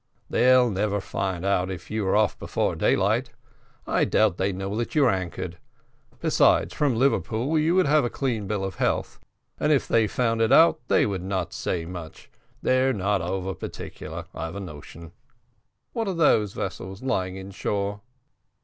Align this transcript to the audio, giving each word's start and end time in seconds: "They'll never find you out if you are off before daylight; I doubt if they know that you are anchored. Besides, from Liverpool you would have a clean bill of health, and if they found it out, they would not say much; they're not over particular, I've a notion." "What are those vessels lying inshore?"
"They'll 0.31 0.71
never 0.71 0.99
find 0.99 1.43
you 1.43 1.47
out 1.51 1.69
if 1.69 1.91
you 1.91 2.07
are 2.07 2.15
off 2.15 2.35
before 2.39 2.75
daylight; 2.75 3.29
I 3.85 4.03
doubt 4.03 4.31
if 4.31 4.37
they 4.37 4.51
know 4.51 4.75
that 4.77 4.95
you 4.95 5.05
are 5.05 5.11
anchored. 5.11 5.59
Besides, 6.19 6.73
from 6.73 6.95
Liverpool 6.95 7.59
you 7.59 7.75
would 7.75 7.85
have 7.85 8.03
a 8.03 8.09
clean 8.09 8.47
bill 8.47 8.63
of 8.63 8.77
health, 8.77 9.19
and 9.59 9.71
if 9.71 9.87
they 9.87 10.07
found 10.07 10.41
it 10.41 10.51
out, 10.51 10.79
they 10.87 11.05
would 11.05 11.21
not 11.21 11.53
say 11.53 11.85
much; 11.85 12.31
they're 12.63 12.93
not 12.93 13.21
over 13.21 13.53
particular, 13.53 14.25
I've 14.33 14.55
a 14.55 14.59
notion." 14.59 15.11
"What 15.93 16.07
are 16.07 16.15
those 16.15 16.53
vessels 16.53 17.03
lying 17.03 17.35
inshore?" 17.35 18.01